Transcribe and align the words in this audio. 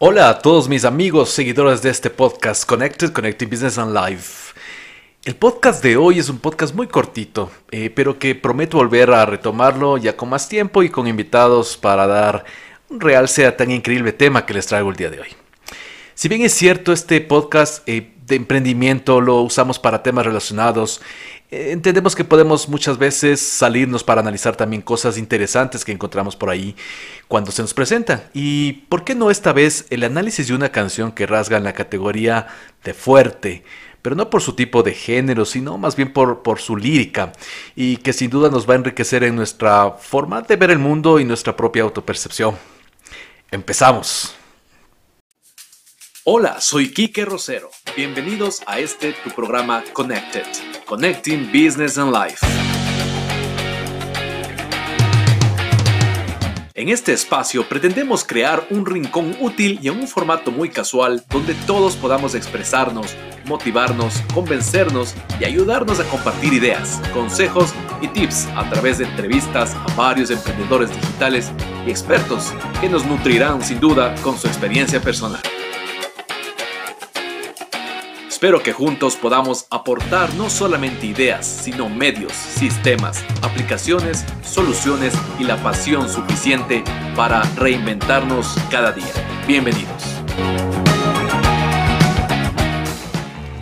Hola 0.00 0.28
a 0.28 0.38
todos 0.38 0.68
mis 0.68 0.84
amigos, 0.84 1.30
seguidores 1.30 1.82
de 1.82 1.90
este 1.90 2.08
podcast 2.08 2.64
Connected, 2.64 3.10
Connected 3.10 3.48
Business 3.50 3.78
and 3.78 3.92
Life. 3.92 4.54
El 5.24 5.34
podcast 5.34 5.82
de 5.82 5.96
hoy 5.96 6.20
es 6.20 6.28
un 6.28 6.38
podcast 6.38 6.72
muy 6.72 6.86
cortito, 6.86 7.50
eh, 7.72 7.90
pero 7.90 8.16
que 8.16 8.36
prometo 8.36 8.76
volver 8.76 9.10
a 9.10 9.26
retomarlo 9.26 9.98
ya 9.98 10.16
con 10.16 10.28
más 10.28 10.48
tiempo 10.48 10.84
y 10.84 10.88
con 10.88 11.08
invitados 11.08 11.76
para 11.76 12.06
dar 12.06 12.44
un 12.88 13.00
realce 13.00 13.44
a 13.44 13.56
tan 13.56 13.72
increíble 13.72 14.12
tema 14.12 14.46
que 14.46 14.54
les 14.54 14.68
traigo 14.68 14.88
el 14.88 14.94
día 14.94 15.10
de 15.10 15.18
hoy. 15.18 15.47
Si 16.18 16.28
bien 16.28 16.42
es 16.42 16.52
cierto, 16.52 16.92
este 16.92 17.20
podcast 17.20 17.88
eh, 17.88 18.10
de 18.26 18.34
emprendimiento 18.34 19.20
lo 19.20 19.40
usamos 19.42 19.78
para 19.78 20.02
temas 20.02 20.26
relacionados, 20.26 21.00
eh, 21.52 21.68
entendemos 21.70 22.16
que 22.16 22.24
podemos 22.24 22.68
muchas 22.68 22.98
veces 22.98 23.40
salirnos 23.40 24.02
para 24.02 24.20
analizar 24.20 24.56
también 24.56 24.82
cosas 24.82 25.16
interesantes 25.16 25.84
que 25.84 25.92
encontramos 25.92 26.34
por 26.34 26.50
ahí 26.50 26.74
cuando 27.28 27.52
se 27.52 27.62
nos 27.62 27.72
presentan. 27.72 28.24
Y 28.34 28.72
por 28.88 29.04
qué 29.04 29.14
no 29.14 29.30
esta 29.30 29.52
vez 29.52 29.86
el 29.90 30.02
análisis 30.02 30.48
de 30.48 30.56
una 30.56 30.72
canción 30.72 31.12
que 31.12 31.24
rasga 31.24 31.56
en 31.56 31.62
la 31.62 31.72
categoría 31.72 32.48
de 32.82 32.94
fuerte, 32.94 33.62
pero 34.02 34.16
no 34.16 34.28
por 34.28 34.42
su 34.42 34.54
tipo 34.54 34.82
de 34.82 34.94
género, 34.94 35.44
sino 35.44 35.78
más 35.78 35.94
bien 35.94 36.12
por, 36.12 36.42
por 36.42 36.58
su 36.58 36.76
lírica, 36.76 37.30
y 37.76 37.98
que 37.98 38.12
sin 38.12 38.28
duda 38.28 38.50
nos 38.50 38.68
va 38.68 38.72
a 38.72 38.78
enriquecer 38.78 39.22
en 39.22 39.36
nuestra 39.36 39.92
forma 39.92 40.42
de 40.42 40.56
ver 40.56 40.72
el 40.72 40.80
mundo 40.80 41.20
y 41.20 41.24
nuestra 41.24 41.56
propia 41.56 41.84
autopercepción. 41.84 42.56
Empezamos. 43.52 44.37
Hola, 46.30 46.60
soy 46.60 46.92
Kike 46.92 47.24
Rosero. 47.24 47.70
Bienvenidos 47.96 48.60
a 48.66 48.80
este 48.80 49.14
tu 49.14 49.30
programa 49.30 49.82
Connected, 49.94 50.44
Connecting 50.84 51.46
Business 51.46 51.96
and 51.96 52.14
Life. 52.14 52.46
En 56.74 56.90
este 56.90 57.14
espacio 57.14 57.66
pretendemos 57.66 58.24
crear 58.24 58.66
un 58.68 58.84
rincón 58.84 59.38
útil 59.40 59.78
y 59.80 59.88
en 59.88 60.00
un 60.00 60.06
formato 60.06 60.50
muy 60.50 60.68
casual 60.68 61.24
donde 61.30 61.54
todos 61.66 61.96
podamos 61.96 62.34
expresarnos, 62.34 63.16
motivarnos, 63.46 64.22
convencernos 64.34 65.14
y 65.40 65.46
ayudarnos 65.46 65.98
a 65.98 66.04
compartir 66.10 66.52
ideas, 66.52 67.00
consejos 67.14 67.72
y 68.02 68.08
tips 68.08 68.48
a 68.54 68.68
través 68.68 68.98
de 68.98 69.06
entrevistas 69.06 69.74
a 69.74 69.94
varios 69.94 70.30
emprendedores 70.30 70.90
digitales 70.90 71.50
y 71.86 71.90
expertos 71.90 72.52
que 72.82 72.90
nos 72.90 73.06
nutrirán 73.06 73.64
sin 73.64 73.80
duda 73.80 74.14
con 74.16 74.38
su 74.38 74.46
experiencia 74.46 75.00
personal. 75.00 75.40
Espero 78.38 78.62
que 78.62 78.72
juntos 78.72 79.16
podamos 79.16 79.66
aportar 79.68 80.32
no 80.34 80.48
solamente 80.48 81.06
ideas, 81.06 81.44
sino 81.44 81.88
medios, 81.88 82.32
sistemas, 82.34 83.24
aplicaciones, 83.42 84.24
soluciones 84.42 85.12
y 85.40 85.42
la 85.42 85.56
pasión 85.56 86.08
suficiente 86.08 86.84
para 87.16 87.42
reinventarnos 87.56 88.54
cada 88.70 88.92
día. 88.92 89.12
Bienvenidos. 89.48 90.22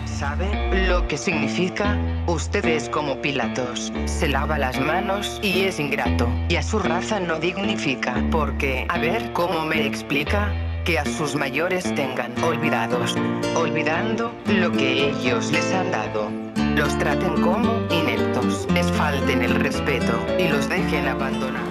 ¿Sabe 0.05 0.87
lo 0.87 1.07
que 1.07 1.17
significa? 1.17 1.97
Usted 2.27 2.63
es 2.65 2.87
como 2.87 3.19
Pilatos. 3.19 3.91
Se 4.05 4.27
lava 4.27 4.59
las 4.59 4.79
manos 4.79 5.39
y 5.41 5.61
es 5.61 5.79
ingrato. 5.79 6.29
Y 6.49 6.55
a 6.55 6.61
su 6.61 6.77
raza 6.77 7.19
no 7.19 7.39
dignifica. 7.39 8.23
Porque, 8.31 8.85
a 8.89 8.99
ver, 8.99 9.33
¿cómo 9.33 9.65
me 9.65 9.87
explica? 9.87 10.53
Que 10.87 10.97
a 10.97 11.03
sus 11.03 11.35
mayores 11.35 11.83
tengan 11.95 12.31
olvidados, 12.41 13.13
olvidando 13.57 14.33
lo 14.47 14.71
que 14.71 15.09
ellos 15.09 15.51
les 15.51 15.73
han 15.73 15.91
dado. 15.91 16.31
Los 16.77 16.97
traten 16.97 17.41
como 17.41 17.85
ineptos, 17.91 18.65
les 18.73 18.89
falten 18.93 19.41
el 19.41 19.55
respeto 19.55 20.13
y 20.39 20.47
los 20.47 20.69
dejen 20.69 21.09
abandonados. 21.09 21.67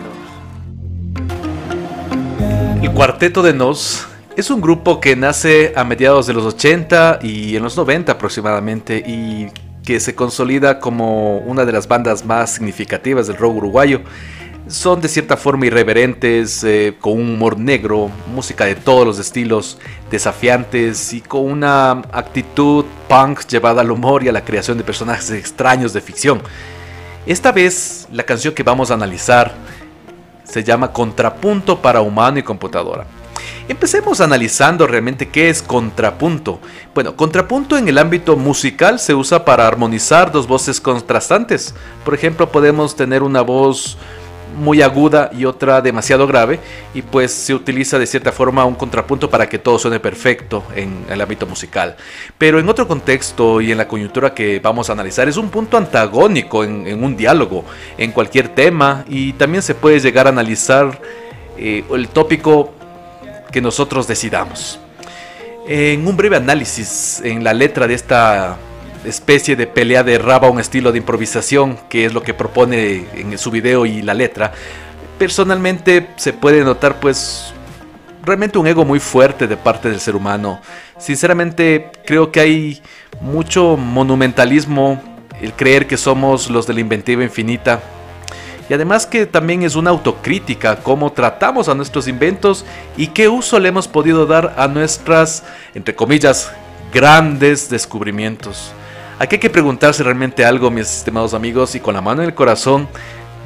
El 2.83 2.93
Cuarteto 2.93 3.43
de 3.43 3.55
Nos 3.55 4.07
es 4.37 4.51
un 4.51 4.61
grupo 4.61 5.01
que 5.01 5.17
nace 5.17 5.73
a 5.75 5.85
mediados 5.85 6.27
de 6.27 6.35
los 6.35 6.45
80 6.45 7.21
y 7.23 7.57
en 7.57 7.63
los 7.63 7.75
90 7.75 8.13
aproximadamente 8.13 8.99
y 8.99 9.47
que 9.83 9.99
se 9.99 10.15
consolida 10.15 10.79
como 10.79 11.39
una 11.39 11.65
de 11.65 11.73
las 11.73 11.89
bandas 11.89 12.27
más 12.27 12.51
significativas 12.51 13.29
del 13.29 13.39
rock 13.39 13.57
uruguayo 13.57 14.03
son 14.69 15.01
de 15.01 15.09
cierta 15.09 15.37
forma 15.37 15.67
irreverentes, 15.67 16.65
eh, 16.65 16.97
con 17.01 17.13
un 17.13 17.35
humor 17.35 17.59
negro, 17.59 18.11
música 18.35 18.65
de 18.65 18.75
todos 18.75 19.07
los 19.07 19.19
estilos, 19.19 19.79
desafiantes 20.11 21.13
y 21.13 21.21
con 21.21 21.45
una 21.45 21.91
actitud 22.13 22.85
punk 23.09 23.47
llevada 23.47 23.83
al 23.83 23.91
humor 23.91 24.25
y 24.25 24.29
a 24.29 24.33
la 24.33 24.45
creación 24.45 24.77
de 24.77 24.85
personajes 24.85 25.31
extraños 25.31 25.93
de 25.93 26.01
ficción. 26.01 26.43
Esta 27.27 27.53
vez 27.53 28.09
la 28.11 28.25
canción 28.25 28.55
que 28.55 28.63
vamos 28.63 28.91
a 28.91 28.95
analizar 28.95 29.53
se 30.45 30.65
llama 30.65 30.93
Contrapunto 30.93 31.81
para 31.81 32.01
humano 32.01 32.39
y 32.39 32.43
computadora. 32.43 33.07
Empecemos 33.69 34.21
analizando 34.21 34.87
realmente 34.87 35.29
qué 35.29 35.49
es 35.49 35.61
contrapunto. 35.61 36.61
Bueno, 36.95 37.17
contrapunto 37.17 37.77
en 37.77 37.89
el 37.89 37.99
ámbito 37.99 38.37
musical 38.37 39.01
se 39.01 39.13
usa 39.15 39.45
para 39.45 39.67
armonizar 39.67 40.31
dos 40.31 40.47
voces 40.47 40.81
contrastantes. 40.81 41.75
Por 42.05 42.15
ejemplo, 42.15 42.51
podemos 42.51 42.95
tener 42.95 43.25
una 43.25 43.43
voz 43.43 43.99
muy 44.57 44.83
aguda 44.83 45.31
y 45.37 45.45
otra 45.45 45.81
demasiado 45.81 46.27
grave 46.27 46.59
y 46.95 47.03
pues 47.03 47.33
se 47.33 47.55
utiliza 47.55 47.99
de 47.99 48.07
cierta 48.07 48.33
forma 48.33 48.65
un 48.65 48.75
contrapunto 48.75 49.31
para 49.31 49.49
que 49.49 49.59
todo 49.59 49.79
suene 49.79 50.01
perfecto 50.01 50.65
en 50.75 51.05
el 51.09 51.21
ámbito 51.21 51.47
musical. 51.47 51.97
Pero 52.39 52.59
en 52.59 52.69
otro 52.69 52.89
contexto 52.89 53.61
y 53.61 53.71
en 53.71 53.79
la 53.79 53.87
coyuntura 53.87 54.35
que 54.35 54.59
vamos 54.61 54.89
a 54.89 54.95
analizar 54.95 55.29
es 55.29 55.37
un 55.37 55.51
punto 55.51 55.77
antagónico 55.77 56.65
en, 56.65 57.03
un 57.03 57.17
diálogo, 57.17 57.65
en 57.99 58.13
cualquier 58.13 58.49
tema 58.49 59.05
y 59.09 59.35
también 59.35 59.63
se 59.63 59.75
puede 59.75 60.01
llegar 60.01 60.27
a 60.27 60.31
analizar 60.31 61.01
eh, 61.59 61.85
el 61.93 62.09
tópico 62.09 62.73
que 63.53 63.61
nosotros 63.61 64.09
decidamos. 64.09 64.81
En 65.69 66.07
un 66.07 66.17
breve 66.17 66.37
análisis 66.37 67.21
en 67.25 67.43
la 67.43 67.53
letra 67.53 67.87
de 67.87 67.95
esta 67.95 68.57
especie 69.07 69.57
de 69.57 69.67
pelea 69.67 70.03
de 70.03 70.19
raba, 70.19 70.51
un 70.51 70.61
estilo 70.61 70.93
de 70.93 70.99
improvisación, 70.99 71.79
que 71.89 72.05
es 72.05 72.15
lo 72.15 72.23
que 72.23 72.35
propone 72.35 73.07
en 73.15 73.39
su 73.39 73.51
video 73.51 73.87
y 73.87 74.03
la 74.03 74.15
letra, 74.15 74.53
personalmente 75.19 76.09
se 76.17 76.33
puede 76.33 76.65
notar 76.65 77.01
pues 77.01 77.53
realmente 78.23 78.59
un 78.59 78.67
ego 78.67 78.85
muy 78.85 79.01
fuerte 79.01 79.47
de 79.47 79.57
parte 79.57 79.89
del 79.89 80.01
ser 80.01 80.17
humano. 80.17 80.61
Sinceramente 80.99 81.91
creo 82.05 82.33
que 82.33 82.41
hay 82.41 82.83
mucho 83.21 83.77
monumentalismo, 83.77 85.01
el 85.41 85.53
creer 85.53 85.87
que 85.87 85.97
somos 85.97 86.51
los 86.51 86.67
de 86.67 86.75
la 86.75 86.81
inventiva 86.81 87.23
infinita. 87.23 87.81
Y 88.69 88.75
además 88.75 89.07
que 89.07 89.27
también 89.27 89.63
es 89.63 89.77
una 89.77 89.91
autocrítica, 89.91 90.77
cómo 90.83 91.13
tratamos 91.13 91.69
a 91.69 91.75
nuestros 91.75 92.09
inventos 92.09 92.65
y 92.97 93.09
qué 93.09 93.29
uso 93.29 93.61
le 93.61 93.69
hemos 93.69 93.87
podido 93.87 94.27
dar 94.27 94.55
a 94.59 94.67
nuestras, 94.67 95.45
entre 95.75 95.95
comillas, 95.95 96.51
grandes 96.93 97.71
descubrimientos. 97.71 98.73
Aquí 99.19 99.37
hay 99.37 99.41
que 99.41 99.49
preguntarse 99.49 100.03
realmente 100.03 100.45
algo, 100.45 100.71
mis 100.71 100.95
estimados 100.95 101.33
amigos, 101.33 101.75
y 101.75 101.81
con 101.81 101.95
la 101.95 102.03
mano 102.03 102.21
en 102.21 102.29
el 102.29 102.35
corazón 102.35 102.87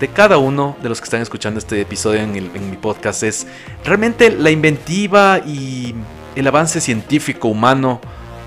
de 0.01 0.09
cada 0.09 0.37
uno 0.37 0.77
de 0.83 0.89
los 0.89 1.01
que 1.01 1.05
están 1.05 1.23
escuchando 1.23 1.59
este 1.59 1.81
episodio 1.81 2.21
en, 2.21 2.33
mi 2.71 2.77
podcast 2.77 3.23
es, 3.23 3.47
¿realmente 3.85 4.33
la 4.33 4.51
inventiva 4.51 5.39
y 5.39 5.95
el 6.35 6.47
avance 6.49 6.81
científico 6.81 7.47
humano 7.47 8.01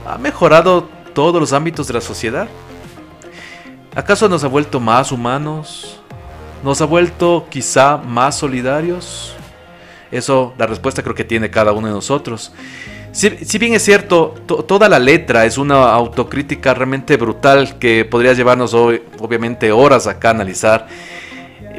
ha 0.06 0.18
mejorado 0.18 0.90
todos 1.14 1.40
los 1.40 1.54
ámbitos 1.54 1.88
de 1.88 1.94
la 1.94 2.02
sociedad? 2.02 2.50
¿Acaso 3.96 4.28
nos 4.28 4.44
ha 4.44 4.48
vuelto 4.48 4.82
más 4.82 5.14
humanos? 5.14 6.02
¿Nos 6.62 6.82
ha 6.82 6.86
vuelto 6.86 7.48
quizá 7.50 7.96
más 7.96 8.38
solidarios? 8.38 9.34
Eso, 10.12 10.54
la 10.58 10.68
respuesta 10.68 11.02
creo 11.02 11.16
que 11.16 11.24
tiene 11.24 11.50
cada 11.50 11.72
uno 11.72 11.88
de 11.88 11.94
nosotros. 11.94 12.52
Si, 13.14 13.60
bien 13.60 13.76
es 13.76 13.84
cierto, 13.84 14.34
toda 14.48 14.90
la 14.90 14.98
letra 14.98 15.46
es 15.46 15.60
una 15.60 15.94
autocrítica 15.94 16.74
realmente 16.74 17.16
brutal 17.16 17.78
que 17.78 18.06
podría 18.06 18.34
llevarnos 18.34 18.74
hoy, 18.74 19.04
obviamente 19.20 19.72
horas 19.72 20.08
acá 20.08 20.30
a 20.30 20.32
analizar, 20.32 20.88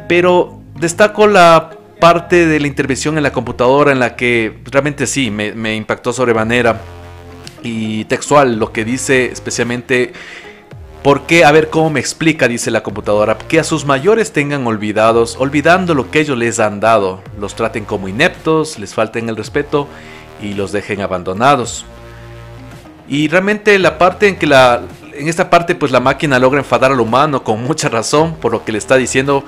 pero 0.07 0.61
destaco 0.79 1.27
la 1.27 1.71
parte 1.99 2.45
de 2.47 2.59
la 2.61 2.67
intervención 2.67 3.17
en 3.17 3.23
la 3.23 3.33
computadora 3.33 3.91
en 3.91 3.99
la 3.99 4.15
que 4.15 4.59
realmente 4.71 5.05
sí, 5.07 5.29
me, 5.29 5.51
me 5.51 5.75
impactó 5.75 6.13
sobremanera 6.13 6.79
y 7.63 8.05
textual 8.05 8.57
lo 8.57 8.71
que 8.71 8.85
dice 8.85 9.25
especialmente 9.25 10.13
¿Por 11.03 11.27
qué? 11.27 11.45
A 11.45 11.51
ver 11.51 11.69
cómo 11.69 11.91
me 11.91 11.99
explica, 11.99 12.47
dice 12.47 12.71
la 12.71 12.81
computadora, 12.81 13.37
que 13.37 13.59
a 13.59 13.63
sus 13.63 13.85
mayores 13.85 14.33
tengan 14.33 14.65
olvidados, 14.65 15.35
olvidando 15.37 15.93
lo 15.93 16.09
que 16.09 16.21
ellos 16.21 16.35
les 16.35 16.59
han 16.59 16.79
dado, 16.79 17.21
los 17.39 17.53
traten 17.53 17.85
como 17.85 18.07
ineptos, 18.07 18.79
les 18.79 18.95
falten 18.95 19.29
el 19.29 19.37
respeto 19.37 19.87
y 20.41 20.53
los 20.53 20.71
dejen 20.71 21.01
abandonados. 21.01 21.85
Y 23.07 23.27
realmente 23.27 23.77
la 23.79 23.97
parte 23.97 24.27
en 24.27 24.35
que 24.37 24.47
la 24.47 24.81
en 25.13 25.29
esta 25.29 25.49
parte 25.49 25.75
pues 25.75 25.91
la 25.91 25.99
máquina 25.99 26.39
logra 26.39 26.59
enfadar 26.59 26.91
al 26.91 26.99
humano 26.99 27.43
con 27.43 27.63
mucha 27.63 27.87
razón 27.87 28.35
por 28.35 28.51
lo 28.51 28.65
que 28.65 28.73
le 28.73 28.77
está 28.77 28.97
diciendo 28.97 29.45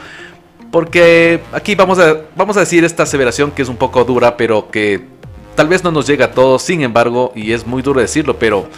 porque 0.72 1.42
aquí 1.52 1.76
vamos 1.76 2.00
a 2.00 2.18
vamos 2.36 2.58
a 2.58 2.62
decir 2.62 2.84
esta 2.84 3.04
aseveración 3.04 3.52
que 3.52 3.62
es 3.62 3.70
un 3.70 3.78
poco 3.78 4.04
dura, 4.04 4.38
pero 4.38 4.70
que 4.70 5.06
tal 5.56 5.68
vez 5.68 5.84
no 5.84 5.92
nos 5.92 6.08
llega 6.08 6.26
a 6.26 6.32
todos, 6.32 6.62
sin 6.62 6.82
embargo, 6.82 7.32
y 7.36 7.52
es 7.52 7.66
muy 7.66 7.82
duro 7.82 8.00
decirlo, 8.00 8.38
pero 8.38 8.70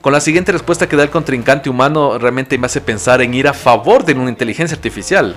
con 0.00 0.12
la 0.12 0.20
siguiente 0.20 0.52
respuesta 0.52 0.88
que 0.88 0.96
da 0.96 1.02
el 1.02 1.10
contrincante 1.10 1.68
humano 1.68 2.18
realmente 2.18 2.56
me 2.56 2.66
hace 2.66 2.80
pensar 2.80 3.20
en 3.20 3.34
ir 3.34 3.48
a 3.48 3.52
favor 3.52 4.04
de 4.04 4.14
una 4.14 4.30
inteligencia 4.30 4.76
artificial, 4.76 5.34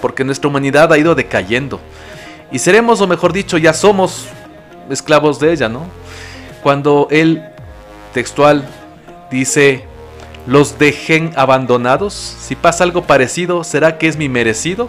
porque 0.00 0.24
nuestra 0.24 0.48
humanidad 0.48 0.92
ha 0.92 0.98
ido 0.98 1.14
decayendo. 1.14 1.80
Y 2.52 2.60
seremos, 2.60 3.00
o 3.00 3.08
mejor 3.08 3.32
dicho, 3.32 3.58
ya 3.58 3.72
somos 3.72 4.28
esclavos 4.90 5.38
de 5.40 5.52
ella, 5.52 5.68
¿no? 5.68 5.86
cuando 6.66 7.06
él 7.12 7.44
textual 8.12 8.66
dice, 9.30 9.84
los 10.48 10.80
dejen 10.80 11.32
abandonados, 11.36 12.12
si 12.12 12.56
pasa 12.56 12.82
algo 12.82 13.02
parecido, 13.02 13.62
¿será 13.62 13.98
que 13.98 14.08
es 14.08 14.16
mi 14.16 14.28
merecido? 14.28 14.88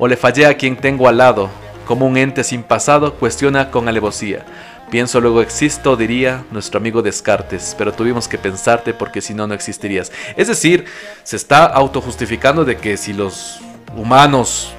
¿O 0.00 0.08
le 0.08 0.16
fallé 0.16 0.44
a 0.44 0.56
quien 0.56 0.74
tengo 0.74 1.06
al 1.06 1.18
lado? 1.18 1.50
Como 1.86 2.04
un 2.04 2.16
ente 2.16 2.42
sin 2.42 2.64
pasado, 2.64 3.14
cuestiona 3.14 3.70
con 3.70 3.88
alevosía. 3.88 4.44
Pienso 4.90 5.20
luego 5.20 5.40
existo, 5.40 5.94
diría 5.94 6.44
nuestro 6.50 6.78
amigo 6.78 7.00
Descartes, 7.00 7.76
pero 7.78 7.92
tuvimos 7.92 8.26
que 8.26 8.36
pensarte 8.36 8.92
porque 8.92 9.20
si 9.20 9.34
no, 9.34 9.46
no 9.46 9.54
existirías. 9.54 10.10
Es 10.36 10.48
decir, 10.48 10.86
se 11.22 11.36
está 11.36 11.64
autojustificando 11.64 12.64
de 12.64 12.76
que 12.76 12.96
si 12.96 13.12
los 13.12 13.60
humanos 13.96 14.72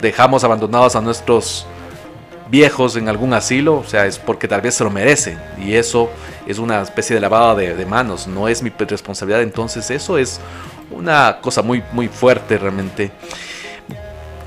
dejamos 0.00 0.44
abandonados 0.44 0.94
a 0.94 1.00
nuestros 1.00 1.66
viejos 2.50 2.96
en 2.96 3.08
algún 3.08 3.32
asilo, 3.32 3.76
o 3.76 3.84
sea, 3.84 4.06
es 4.06 4.18
porque 4.18 4.48
tal 4.48 4.60
vez 4.60 4.74
se 4.74 4.84
lo 4.84 4.90
merecen. 4.90 5.38
Y 5.58 5.74
eso 5.74 6.10
es 6.46 6.58
una 6.58 6.82
especie 6.82 7.14
de 7.14 7.20
lavada 7.20 7.54
de, 7.54 7.86
manos, 7.86 8.26
no 8.26 8.48
es 8.48 8.62
mi 8.62 8.70
responsabilidad. 8.70 9.42
Entonces 9.42 9.90
eso 9.90 10.18
es 10.18 10.40
una 10.90 11.38
cosa 11.40 11.62
muy, 11.62 11.82
muy 11.92 12.08
fuerte 12.08 12.58
realmente. 12.58 13.12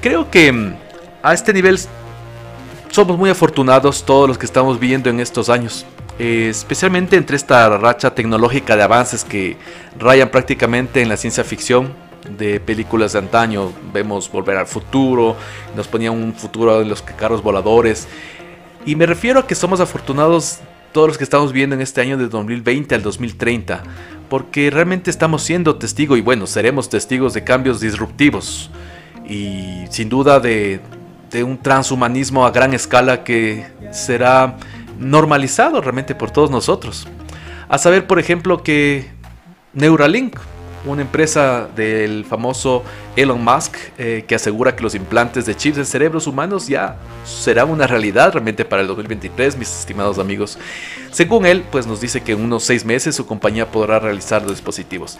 Creo 0.01 0.29
que 0.29 0.51
mm, 0.51 0.75
a 1.21 1.33
este 1.33 1.53
nivel 1.53 1.79
somos 2.89 3.17
muy 3.17 3.29
afortunados 3.29 4.03
todos 4.03 4.27
los 4.27 4.37
que 4.37 4.45
estamos 4.45 4.79
viviendo 4.79 5.09
en 5.09 5.19
estos 5.19 5.49
años. 5.49 5.85
Eh, 6.19 6.49
especialmente 6.49 7.15
entre 7.15 7.35
esta 7.35 7.67
racha 7.77 8.13
tecnológica 8.13 8.75
de 8.75 8.83
avances 8.83 9.23
que 9.23 9.57
rayan 9.97 10.29
prácticamente 10.29 11.01
en 11.01 11.09
la 11.09 11.17
ciencia 11.17 11.43
ficción 11.43 12.02
de 12.29 12.59
películas 12.59 13.13
de 13.13 13.19
antaño. 13.19 13.71
Vemos 13.93 14.31
Volver 14.31 14.57
al 14.57 14.67
Futuro, 14.67 15.35
nos 15.75 15.87
ponían 15.87 16.13
un 16.13 16.33
futuro 16.33 16.79
de 16.79 16.85
los 16.85 17.01
carros 17.01 17.41
voladores. 17.41 18.07
Y 18.85 18.95
me 18.95 19.05
refiero 19.05 19.39
a 19.39 19.47
que 19.47 19.55
somos 19.55 19.79
afortunados 19.79 20.59
todos 20.91 21.07
los 21.07 21.17
que 21.17 21.23
estamos 21.23 21.51
viendo 21.51 21.75
en 21.75 21.81
este 21.81 22.01
año 22.01 22.17
de 22.17 22.27
2020 22.27 22.95
al 22.95 23.01
2030, 23.01 23.83
porque 24.29 24.69
realmente 24.69 25.09
estamos 25.09 25.41
siendo 25.43 25.75
testigos 25.75 26.17
y 26.17 26.21
bueno, 26.21 26.47
seremos 26.47 26.89
testigos 26.89 27.33
de 27.33 27.43
cambios 27.43 27.79
disruptivos 27.79 28.69
y 29.27 29.85
sin 29.89 30.09
duda 30.09 30.39
de, 30.39 30.79
de 31.31 31.43
un 31.43 31.57
transhumanismo 31.57 32.45
a 32.45 32.51
gran 32.51 32.73
escala 32.73 33.23
que 33.23 33.65
será 33.91 34.57
normalizado 34.99 35.81
realmente 35.81 36.13
por 36.15 36.31
todos 36.31 36.51
nosotros. 36.51 37.07
A 37.69 37.77
saber, 37.77 38.05
por 38.05 38.19
ejemplo, 38.19 38.61
que 38.61 39.09
Neuralink, 39.73 40.37
una 40.85 41.01
empresa 41.01 41.67
del 41.75 42.25
famoso 42.25 42.83
Elon 43.15 43.43
Musk 43.43 43.75
eh, 43.97 44.25
que 44.27 44.35
asegura 44.35 44.75
que 44.75 44.83
los 44.83 44.95
implantes 44.95 45.45
de 45.45 45.55
chips 45.55 45.77
en 45.77 45.85
cerebros 45.85 46.27
humanos 46.27 46.67
ya 46.67 46.97
serán 47.25 47.69
una 47.69 47.87
realidad 47.87 48.33
realmente 48.33 48.65
para 48.65 48.81
el 48.81 48.87
2023, 48.87 49.57
mis 49.57 49.69
estimados 49.69 50.19
amigos. 50.19 50.57
Según 51.11 51.45
él, 51.45 51.63
pues 51.71 51.87
nos 51.87 52.01
dice 52.01 52.21
que 52.21 52.33
en 52.33 52.41
unos 52.41 52.63
seis 52.63 52.85
meses 52.85 53.15
su 53.15 53.25
compañía 53.25 53.71
podrá 53.71 53.99
realizar 53.99 54.41
los 54.41 54.51
dispositivos. 54.51 55.17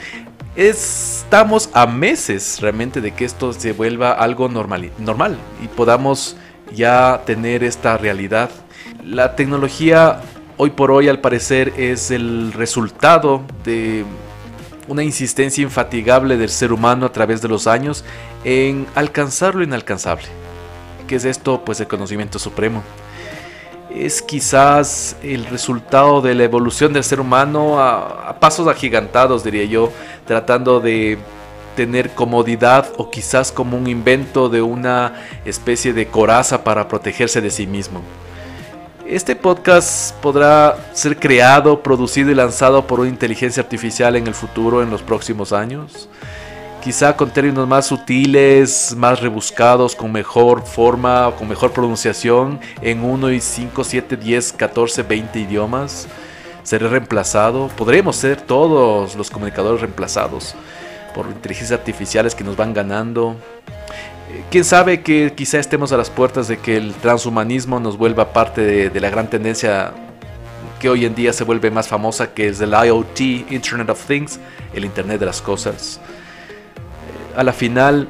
Estamos 0.55 1.69
a 1.73 1.85
meses 1.85 2.59
realmente 2.61 3.01
de 3.01 3.11
que 3.11 3.25
esto 3.25 3.53
se 3.53 3.71
vuelva 3.73 4.11
algo 4.11 4.49
normal, 4.49 4.91
normal 4.99 5.37
y 5.63 5.67
podamos 5.67 6.35
ya 6.73 7.21
tener 7.25 7.63
esta 7.63 7.97
realidad. 7.97 8.49
La 9.03 9.35
tecnología 9.35 10.21
hoy 10.57 10.71
por 10.71 10.91
hoy 10.91 11.09
al 11.09 11.19
parecer 11.19 11.73
es 11.77 12.11
el 12.11 12.53
resultado 12.53 13.43
de 13.63 14.05
una 14.87 15.03
insistencia 15.03 15.61
infatigable 15.61 16.37
del 16.37 16.49
ser 16.49 16.73
humano 16.73 17.05
a 17.05 17.11
través 17.11 17.41
de 17.41 17.47
los 17.47 17.67
años 17.67 18.03
en 18.43 18.87
alcanzar 18.95 19.55
lo 19.55 19.63
inalcanzable. 19.63 20.25
¿Qué 21.07 21.15
es 21.15 21.25
esto? 21.25 21.63
Pues 21.63 21.79
el 21.79 21.87
conocimiento 21.87 22.39
supremo. 22.39 22.83
Es 23.93 24.21
quizás 24.21 25.15
el 25.21 25.45
resultado 25.45 26.21
de 26.21 26.33
la 26.33 26.43
evolución 26.43 26.93
del 26.93 27.03
ser 27.03 27.19
humano 27.19 27.79
a, 27.79 28.37
pasos 28.39 28.67
agigantados, 28.67 29.43
diría 29.43 29.65
yo, 29.65 29.91
tratando 30.25 30.79
de 30.79 31.19
tener 31.75 32.11
comodidad 32.11 32.87
o 32.97 33.09
quizás 33.09 33.51
como 33.51 33.77
un 33.77 33.87
invento 33.87 34.49
de 34.49 34.61
una 34.61 35.13
especie 35.45 35.93
de 35.93 36.07
coraza 36.07 36.63
para 36.63 36.87
protegerse 36.87 37.41
de 37.41 37.51
sí 37.51 37.67
mismo. 37.67 38.01
Este 39.13 39.35
podcast 39.35 40.15
podrá 40.21 40.75
ser 40.93 41.19
creado, 41.19 41.83
producido 41.83 42.31
y 42.31 42.33
lanzado 42.33 42.87
por 42.87 42.99
una 42.99 43.09
inteligencia 43.09 43.61
artificial 43.61 44.15
en 44.15 44.25
el 44.25 44.33
futuro, 44.33 44.81
en 44.81 44.89
los 44.89 45.03
próximos 45.03 45.53
años. 45.53 46.09
Quizá 46.83 47.15
con 47.15 47.29
términos 47.29 47.67
más 47.67 47.85
sutiles, 47.85 48.95
más 48.97 49.21
rebuscados, 49.21 49.95
con 49.95 50.11
mejor 50.11 50.63
forma, 50.65 51.31
con 51.37 51.47
mejor 51.47 51.73
pronunciación, 51.73 52.59
en 52.81 53.03
1 53.03 53.33
y 53.33 53.39
5, 53.39 53.83
7, 53.83 54.17
10, 54.17 54.53
14, 54.53 55.03
20 55.03 55.39
idiomas. 55.41 56.07
Seré 56.63 56.87
reemplazado. 56.87 57.67
Podremos 57.67 58.15
ser 58.15 58.41
todos 58.41 59.13
los 59.15 59.29
comunicadores 59.29 59.81
reemplazados 59.81 60.55
por 61.13 61.27
inteligencias 61.27 61.79
artificiales 61.79 62.33
que 62.33 62.43
nos 62.43 62.57
van 62.57 62.73
ganando 62.73 63.35
quién 64.49 64.63
sabe 64.63 65.01
que 65.01 65.33
quizá 65.35 65.59
estemos 65.59 65.91
a 65.91 65.97
las 65.97 66.09
puertas 66.09 66.47
de 66.47 66.57
que 66.57 66.77
el 66.77 66.93
transhumanismo 66.93 67.79
nos 67.79 67.97
vuelva 67.97 68.33
parte 68.33 68.61
de, 68.89 68.99
la 68.99 69.09
gran 69.09 69.29
tendencia 69.29 69.93
que 70.79 70.89
hoy 70.89 71.05
en 71.05 71.15
día 71.15 71.33
se 71.33 71.43
vuelve 71.43 71.71
más 71.71 71.87
famosa, 71.87 72.33
que 72.33 72.47
es 72.47 72.59
el 72.61 72.71
IoT, 72.71 73.19
Internet 73.51 73.89
of 73.89 74.05
Things, 74.05 74.39
el 74.73 74.85
Internet 74.85 75.19
de 75.19 75.25
las 75.25 75.41
Cosas. 75.41 75.99
Eh, 76.75 77.39
a 77.39 77.43
la 77.43 77.53
final, 77.53 78.07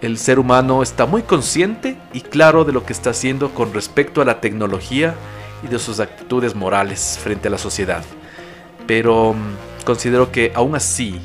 el 0.00 0.18
ser 0.18 0.38
humano 0.38 0.82
está 0.82 1.06
muy 1.06 1.22
consciente 1.22 1.96
y 2.12 2.20
claro 2.20 2.64
de 2.64 2.72
lo 2.72 2.84
que 2.84 2.92
está 2.92 3.10
haciendo 3.10 3.50
con 3.54 3.74
respecto 3.74 4.20
a 4.20 4.24
la 4.24 4.40
tecnología 4.40 5.14
y 5.64 5.68
de 5.68 5.78
sus 5.78 6.00
actitudes 6.00 6.54
morales 6.54 7.18
frente 7.22 7.48
a 7.48 7.50
la 7.50 7.58
sociedad. 7.58 8.04
Pero 8.86 9.34
mm, 9.34 9.84
considero 9.84 10.30
que 10.30 10.52
aún 10.54 10.74
así 10.74 11.20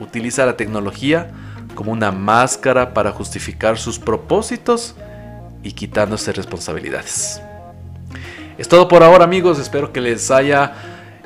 utiliza 0.00 0.46
la 0.46 0.56
tecnología 0.56 1.30
como 1.78 1.92
una 1.92 2.10
máscara 2.10 2.92
para 2.92 3.12
justificar 3.12 3.78
sus 3.78 4.00
propósitos 4.00 4.96
y 5.62 5.70
quitándose 5.74 6.32
responsabilidades. 6.32 7.40
Es 8.58 8.66
todo 8.66 8.88
por 8.88 9.04
ahora 9.04 9.22
amigos, 9.22 9.60
espero 9.60 9.92
que 9.92 10.00
les 10.00 10.32
haya 10.32 10.72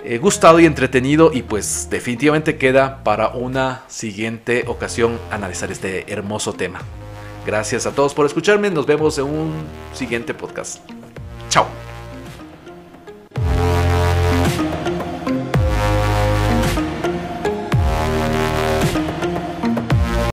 eh, 0.05 0.19
gustado 0.19 0.61
y 0.61 0.67
entretenido 0.67 1.31
y 1.33 1.41
pues 1.41 1.89
definitivamente 1.89 2.59
queda 2.59 3.03
para 3.03 3.29
una 3.29 3.85
siguiente 3.89 4.65
ocasión 4.67 5.19
analizar 5.31 5.73
este 5.73 6.13
hermoso 6.13 6.53
tema. 6.53 6.81
Gracias 7.47 7.87
a 7.87 7.93
todos 7.93 8.13
por 8.13 8.27
escucharme, 8.27 8.69
nos 8.69 8.85
vemos 8.85 9.17
en 9.17 9.25
un 9.25 9.55
siguiente 9.95 10.35
podcast. 10.35 10.81
Chao. 11.49 11.67